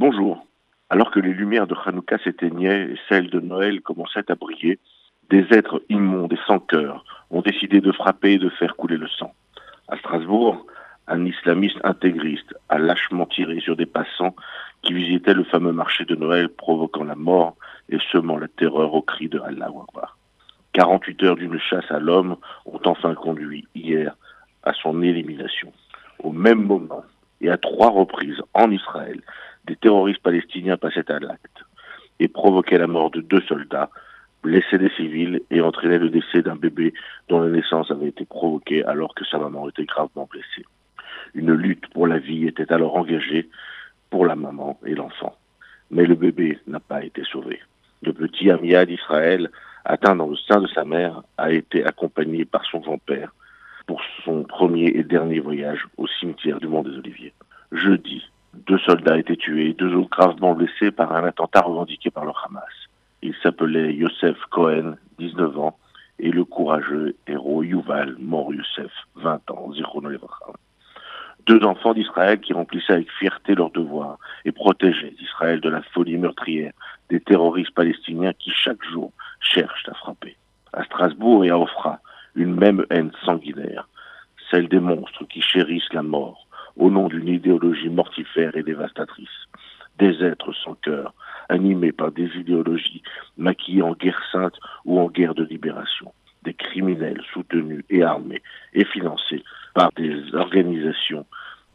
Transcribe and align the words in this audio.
Bonjour. 0.00 0.46
Alors 0.90 1.10
que 1.10 1.18
les 1.18 1.34
lumières 1.34 1.66
de 1.66 1.74
Hanouka 1.74 2.18
s'éteignaient 2.18 2.82
et 2.82 2.98
celles 3.08 3.30
de 3.30 3.40
Noël 3.40 3.80
commençaient 3.80 4.30
à 4.30 4.36
briller, 4.36 4.78
des 5.28 5.44
êtres 5.50 5.82
immondes 5.88 6.32
et 6.32 6.38
sans 6.46 6.60
cœur 6.60 7.04
ont 7.30 7.40
décidé 7.40 7.80
de 7.80 7.90
frapper 7.90 8.34
et 8.34 8.38
de 8.38 8.48
faire 8.48 8.76
couler 8.76 8.96
le 8.96 9.08
sang. 9.08 9.34
À 9.88 9.96
Strasbourg, 9.98 10.64
un 11.08 11.24
islamiste 11.24 11.80
intégriste 11.82 12.54
a 12.68 12.78
lâchement 12.78 13.26
tiré 13.26 13.58
sur 13.58 13.74
des 13.74 13.86
passants 13.86 14.36
qui 14.82 14.92
visitaient 14.92 15.34
le 15.34 15.42
fameux 15.42 15.72
marché 15.72 16.04
de 16.04 16.14
Noël, 16.14 16.48
provoquant 16.48 17.02
la 17.02 17.16
mort 17.16 17.56
et 17.88 17.98
semant 18.12 18.38
la 18.38 18.46
terreur 18.46 18.94
au 18.94 19.02
cri 19.02 19.28
de 19.28 19.40
Allah 19.40 19.66
Akbar. 19.66 20.16
48 20.74 21.22
heures 21.24 21.34
d'une 21.34 21.58
chasse 21.58 21.90
à 21.90 21.98
l'homme 21.98 22.36
ont 22.66 22.80
enfin 22.84 23.16
conduit 23.16 23.66
hier 23.74 24.14
à 24.62 24.74
son 24.74 25.02
élimination. 25.02 25.72
Au 26.22 26.30
même 26.30 26.62
moment, 26.62 27.02
et 27.40 27.50
à 27.50 27.56
trois 27.56 27.90
reprises 27.90 28.40
en 28.54 28.70
Israël, 28.70 29.20
des 29.68 29.76
terroristes 29.76 30.22
palestiniens 30.22 30.78
passaient 30.78 31.10
à 31.12 31.20
l'acte 31.20 31.64
et 32.18 32.28
provoquaient 32.28 32.78
la 32.78 32.86
mort 32.86 33.10
de 33.10 33.20
deux 33.20 33.42
soldats, 33.42 33.90
blessaient 34.42 34.78
des 34.78 34.90
civils 34.90 35.40
et 35.50 35.60
entraînaient 35.60 35.98
le 35.98 36.08
décès 36.08 36.42
d'un 36.42 36.56
bébé 36.56 36.94
dont 37.28 37.40
la 37.40 37.50
naissance 37.50 37.90
avait 37.90 38.08
été 38.08 38.24
provoquée 38.24 38.84
alors 38.84 39.14
que 39.14 39.24
sa 39.24 39.38
maman 39.38 39.68
était 39.68 39.84
gravement 39.84 40.28
blessée. 40.30 40.64
Une 41.34 41.52
lutte 41.52 41.86
pour 41.88 42.06
la 42.06 42.18
vie 42.18 42.46
était 42.46 42.72
alors 42.72 42.96
engagée 42.96 43.48
pour 44.10 44.26
la 44.26 44.36
maman 44.36 44.78
et 44.86 44.94
l'enfant. 44.94 45.36
Mais 45.90 46.06
le 46.06 46.14
bébé 46.14 46.58
n'a 46.66 46.80
pas 46.80 47.04
été 47.04 47.22
sauvé. 47.24 47.60
Le 48.02 48.12
petit 48.12 48.50
Amia 48.50 48.86
d'Israël, 48.86 49.50
atteint 49.84 50.16
dans 50.16 50.28
le 50.28 50.36
sein 50.36 50.60
de 50.60 50.68
sa 50.68 50.84
mère, 50.84 51.22
a 51.36 51.52
été 51.52 51.84
accompagné 51.84 52.44
par 52.44 52.64
son 52.64 52.78
grand-père 52.78 53.34
pour 53.86 54.00
son 54.24 54.44
premier 54.44 54.86
et 54.86 55.02
dernier 55.02 55.40
voyage 55.40 55.86
au 55.96 56.06
cimetière 56.06 56.58
du 56.58 56.68
Mont 56.68 56.82
des 56.82 56.96
Oliviers. 56.96 57.32
Jeudi, 57.72 58.22
deux 58.68 58.78
soldats 58.78 59.16
étaient 59.16 59.36
tués, 59.36 59.72
deux 59.72 59.94
autres 59.94 60.10
gravement 60.10 60.54
blessés 60.54 60.90
par 60.90 61.12
un 61.14 61.24
attentat 61.24 61.62
revendiqué 61.62 62.10
par 62.10 62.26
le 62.26 62.32
Hamas. 62.44 62.64
Ils 63.22 63.34
s'appelaient 63.42 63.94
Yosef 63.94 64.36
Cohen, 64.50 64.96
19 65.18 65.58
ans, 65.58 65.78
et 66.18 66.30
le 66.30 66.44
courageux 66.44 67.16
héros 67.26 67.62
Yuval 67.62 68.16
Mor 68.18 68.52
Yosef, 68.52 68.92
20 69.16 69.50
ans, 69.52 69.72
deux 71.46 71.64
enfants 71.64 71.94
d'Israël 71.94 72.40
qui 72.40 72.52
remplissaient 72.52 72.92
avec 72.92 73.10
fierté 73.12 73.54
leur 73.54 73.70
devoir 73.70 74.18
et 74.44 74.52
protégeaient 74.52 75.14
Israël 75.18 75.62
de 75.62 75.70
la 75.70 75.80
folie 75.80 76.18
meurtrière 76.18 76.72
des 77.08 77.20
terroristes 77.20 77.74
palestiniens 77.74 78.34
qui 78.34 78.50
chaque 78.50 78.84
jour 78.84 79.12
cherchent 79.40 79.88
à 79.88 79.94
frapper. 79.94 80.36
À 80.74 80.84
Strasbourg 80.84 81.46
et 81.46 81.50
à 81.50 81.58
Ofra, 81.58 82.00
une 82.34 82.54
même 82.54 82.84
haine 82.90 83.12
sanguinaire, 83.24 83.88
celle 84.50 84.68
des 84.68 84.80
monstres 84.80 85.24
qui 85.24 85.40
chérissent 85.40 85.92
la 85.94 86.02
mort 86.02 86.47
au 86.78 86.90
nom 86.90 87.08
d'une 87.08 87.28
idéologie 87.28 87.90
mortifère 87.90 88.56
et 88.56 88.62
dévastatrice. 88.62 89.46
Des 89.98 90.22
êtres 90.22 90.52
sans 90.52 90.74
cœur, 90.74 91.12
animés 91.48 91.92
par 91.92 92.12
des 92.12 92.30
idéologies 92.36 93.02
maquillées 93.36 93.82
en 93.82 93.94
guerre 93.94 94.22
sainte 94.30 94.58
ou 94.84 94.98
en 95.00 95.08
guerre 95.08 95.34
de 95.34 95.44
libération. 95.44 96.12
Des 96.44 96.54
criminels 96.54 97.20
soutenus 97.32 97.84
et 97.90 98.02
armés 98.02 98.42
et 98.72 98.84
financés 98.84 99.42
par 99.74 99.90
des 99.96 100.34
organisations 100.34 101.26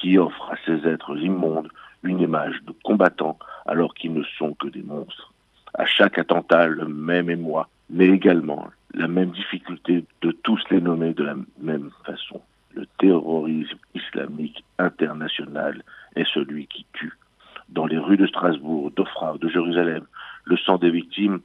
qui 0.00 0.16
offrent 0.16 0.52
à 0.52 0.56
ces 0.64 0.86
êtres 0.88 1.16
immondes 1.18 1.68
une 2.04 2.20
image 2.20 2.62
de 2.66 2.72
combattants 2.84 3.38
alors 3.66 3.94
qu'ils 3.94 4.12
ne 4.12 4.22
sont 4.38 4.54
que 4.54 4.68
des 4.68 4.82
monstres. 4.82 5.32
À 5.74 5.86
chaque 5.86 6.18
attentat, 6.18 6.68
le 6.68 6.86
même 6.86 7.30
émoi, 7.30 7.68
mais 7.90 8.06
également 8.06 8.68
la 8.94 9.08
même 9.08 9.30
difficulté 9.30 10.04
de 10.22 10.30
tous 10.30 10.60
les 10.70 10.80
nommer 10.80 11.14
de 11.14 11.24
la 11.24 11.34
même 11.60 11.90
façon. 12.06 12.40
Le 12.74 12.86
terrorisme 12.98 13.78
islamique 13.94 14.64
international 14.78 15.82
est 16.16 16.26
celui 16.34 16.66
qui 16.66 16.84
tue. 16.92 17.12
Dans 17.68 17.86
les 17.86 17.98
rues 17.98 18.16
de 18.16 18.26
Strasbourg, 18.26 18.90
d'Ofra, 18.90 19.38
de 19.38 19.48
Jérusalem, 19.48 20.04
le 20.44 20.56
sang 20.56 20.78
des 20.78 20.90
victimes 20.90 21.40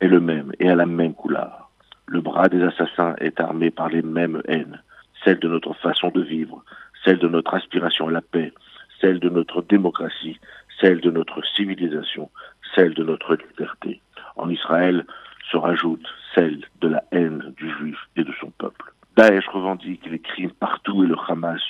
est 0.00 0.08
le 0.08 0.20
même 0.20 0.52
et 0.60 0.68
a 0.68 0.74
la 0.74 0.84
même 0.84 1.14
couleur. 1.14 1.70
Le 2.06 2.20
bras 2.20 2.48
des 2.48 2.62
assassins 2.62 3.14
est 3.18 3.40
armé 3.40 3.70
par 3.70 3.88
les 3.88 4.02
mêmes 4.02 4.42
haines, 4.48 4.82
celle 5.24 5.38
de 5.38 5.48
notre 5.48 5.72
façon 5.74 6.10
de 6.10 6.20
vivre, 6.20 6.62
celle 7.04 7.18
de 7.18 7.28
notre 7.28 7.54
aspiration 7.54 8.08
à 8.08 8.12
la 8.12 8.20
paix, 8.20 8.52
celle 9.00 9.18
de 9.18 9.30
notre 9.30 9.62
démocratie, 9.62 10.38
celle 10.78 11.00
de 11.00 11.10
notre 11.10 11.42
civilisation, 11.56 12.30
celle 12.74 12.92
de 12.92 13.02
notre 13.02 13.34
liberté. 13.34 14.02
En 14.36 14.50
Israël 14.50 15.06
se 15.50 15.56
rajoute 15.56 16.06
celle 16.34 16.60
de 16.82 16.88
la 16.88 17.02
haine 17.12 17.54
du 17.56 17.70
juif 17.78 17.98
et 18.16 18.24
de 18.24 18.32
son 18.40 18.50
peuple. 18.50 18.92
Daesh 19.16 19.48
revendique 19.48 20.04
les 20.10 20.18
crimes 20.18 20.50
partout 20.50 21.02
et 21.02 21.06
le 21.06 21.16
Hamas 21.26 21.62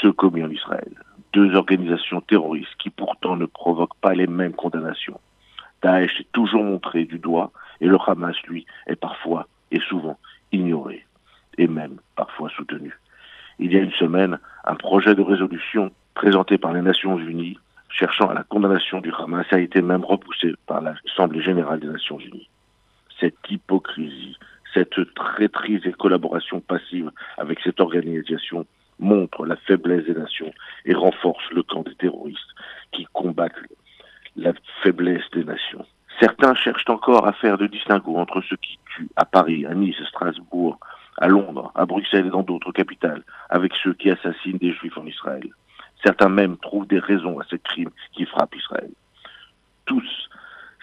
ceux 0.00 0.12
commis 0.12 0.44
en 0.44 0.50
Israël. 0.50 0.94
Deux 1.32 1.56
organisations 1.56 2.20
terroristes 2.20 2.76
qui 2.78 2.88
pourtant 2.88 3.36
ne 3.36 3.46
provoquent 3.46 3.98
pas 4.00 4.14
les 4.14 4.28
mêmes 4.28 4.54
condamnations. 4.54 5.20
Daesh 5.82 6.20
est 6.20 6.30
toujours 6.32 6.62
montré 6.62 7.04
du 7.04 7.18
doigt 7.18 7.50
et 7.80 7.88
le 7.88 7.98
Hamas, 8.06 8.36
lui, 8.46 8.64
est 8.86 8.94
parfois 8.94 9.48
et 9.72 9.80
souvent 9.80 10.18
ignoré 10.52 11.04
et 11.58 11.66
même 11.66 11.96
parfois 12.14 12.48
soutenu. 12.50 12.96
Il 13.58 13.72
y 13.72 13.76
a 13.76 13.80
une 13.80 13.92
semaine, 13.92 14.38
un 14.64 14.76
projet 14.76 15.16
de 15.16 15.22
résolution 15.22 15.90
présenté 16.14 16.58
par 16.58 16.72
les 16.72 16.82
Nations 16.82 17.18
Unies 17.18 17.58
cherchant 17.88 18.28
à 18.28 18.34
la 18.34 18.44
condamnation 18.44 19.00
du 19.00 19.12
Hamas 19.12 19.46
a 19.50 19.58
été 19.58 19.82
même 19.82 20.04
repoussé 20.04 20.54
par 20.66 20.80
l'Assemblée 20.80 21.42
générale 21.42 21.80
des 21.80 21.88
Nations 21.88 22.20
Unies. 22.20 22.48
Cette 23.20 23.50
hypocrisie, 23.50 24.38
cette 24.74 25.14
traîtrise 25.14 25.86
et 25.86 25.92
collaboration 25.92 26.60
passive 26.60 27.10
avec 27.38 27.60
cette 27.60 27.80
organisation 27.80 28.66
montre 28.98 29.46
la 29.46 29.56
faiblesse 29.56 30.04
des 30.04 30.14
nations 30.14 30.52
et 30.84 30.94
renforce 30.94 31.50
le 31.50 31.62
camp 31.62 31.82
des 31.82 31.94
terroristes 31.94 32.54
qui 32.92 33.06
combattent 33.12 33.52
la 34.36 34.52
faiblesse 34.82 35.28
des 35.32 35.44
nations. 35.44 35.84
Certains 36.20 36.54
cherchent 36.54 36.88
encore 36.88 37.26
à 37.26 37.32
faire 37.32 37.58
de 37.58 37.66
distinguo 37.66 38.16
entre 38.16 38.40
ceux 38.42 38.56
qui 38.56 38.78
tuent 38.94 39.10
à 39.16 39.24
Paris, 39.24 39.66
à 39.66 39.74
Nice, 39.74 39.96
à 40.00 40.06
Strasbourg, 40.06 40.78
à 41.18 41.28
Londres, 41.28 41.72
à 41.74 41.84
Bruxelles 41.84 42.26
et 42.26 42.30
dans 42.30 42.42
d'autres 42.42 42.72
capitales, 42.72 43.22
avec 43.50 43.72
ceux 43.82 43.94
qui 43.94 44.10
assassinent 44.10 44.58
des 44.58 44.72
juifs 44.72 44.96
en 44.96 45.06
Israël. 45.06 45.48
Certains 46.04 46.28
même 46.28 46.56
trouvent 46.58 46.86
des 46.86 46.98
raisons 46.98 47.38
à 47.38 47.44
ces 47.50 47.58
crimes 47.58 47.90
qui 48.12 48.24
frappent 48.26 48.54
Israël. 48.54 48.90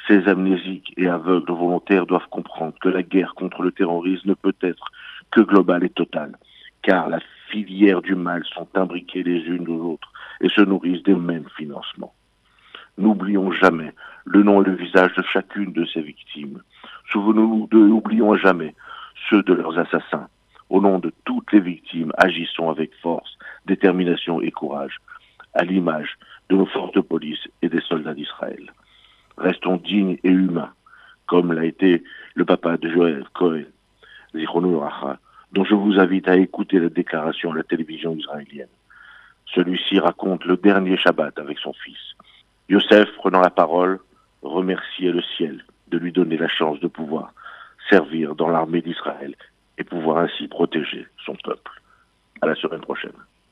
Ces 0.09 0.28
amnésiques 0.28 0.92
et 0.97 1.08
aveugles 1.08 1.52
volontaires 1.52 2.08
doivent 2.08 2.30
comprendre 2.31 2.74
que 2.81 2.90
la 2.90 3.03
guerre 3.03 3.36
contre 3.36 3.62
le 3.62 3.72
terrorisme 3.72 4.30
ne 4.30 4.34
peut 4.34 4.56
être 4.62 4.86
que 5.30 5.40
globale 5.40 5.84
et 5.84 5.90
totale, 5.92 6.36
car 6.81 7.09
la 7.09 7.20
filière 7.52 8.02
du 8.02 8.16
mal 8.16 8.44
sont 8.46 8.68
imbriquées 8.74 9.22
les 9.22 9.42
unes 9.42 9.69
aux 9.69 9.92
autres 9.92 10.12
et 10.42 10.50
se 10.50 10.62
nourrissent 10.62 11.03
des 11.03 11.14
mêmes 11.14 11.48
financements. 11.56 12.16
N'oublions 12.98 13.52
jamais 13.52 13.94
le 14.25 14.42
nom 14.42 14.64
et 14.64 14.66
le 14.66 14.75
visage 14.75 15.14
de 15.14 15.22
chacune 15.22 15.74
de 15.74 15.86
ces 15.86 16.02
victimes. 16.02 16.64
Souvenons-nous 17.12 17.68
de, 17.68 17.78
n'oublions 17.78 18.34
jamais 18.34 18.74
ceux 19.30 19.44
de 19.44 19.53
leurs 19.53 19.78
assassins. 19.78 20.28
Au 20.72 20.81
nom 20.81 20.98
de 20.98 21.14
toutes 21.24 21.52
les 21.53 21.59
victimes, 21.59 22.14
agissons 22.18 22.72
avec 22.72 22.96
force, 23.03 23.38
détermination 23.68 24.42
et 24.42 24.50
courage, 24.50 24.98
à 25.53 25.64
l'image 25.64 26.18
de 26.50 26.56
nos 26.56 26.66
forces 26.66 26.94
de 26.94 27.02
police 27.02 27.48
et 27.62 27.69
des 27.69 27.81
soldats 27.81 28.16
d'Israël. 28.16 28.72
Restons 29.39 29.77
dignes 29.77 30.17
et 30.23 30.29
humains, 30.29 30.73
comme 31.25 31.53
l'a 31.53 31.63
été 31.63 32.03
le 32.35 32.44
papa 32.44 32.75
de 32.77 32.89
Joël 32.89 33.23
Cohen, 33.33 33.63
dont 34.33 35.63
je 35.63 35.73
vous 35.73 35.97
invite 35.97 36.27
à 36.27 36.35
écouter 36.35 36.77
la 36.77 36.89
déclaration 36.89 37.53
à 37.53 37.55
la 37.55 37.63
télévision 37.63 38.16
israélienne. 38.16 38.67
Celui-ci 39.45 40.00
raconte 40.00 40.44
le 40.44 40.57
dernier 40.57 40.97
Shabbat 40.97 41.39
avec 41.39 41.57
son 41.57 41.73
fils. 41.73 42.16
Yosef, 42.67 43.09
prenant 43.16 43.39
la 43.39 43.50
parole, 43.50 44.00
remerciait 44.41 45.11
le 45.11 45.23
ciel 45.38 45.63
de 45.88 45.97
lui 45.97 46.11
donner 46.11 46.38
la 46.38 46.50
chance 46.50 46.79
de 46.81 46.88
pouvoir 46.88 47.33
servir 47.89 48.35
dans 48.35 48.50
l'armée 48.50 48.81
d'Israël 48.81 49.35
et 49.77 49.83
pouvoir 49.83 50.17
ainsi 50.17 50.47
protéger 50.47 51.07
son 51.25 51.35
peuple. 51.44 51.71
À 52.41 52.45
la 52.45 52.56
semaine 52.56 52.81
prochaine. 52.81 53.11